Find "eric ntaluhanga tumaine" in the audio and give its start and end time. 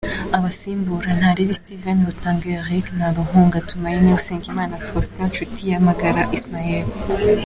2.59-4.09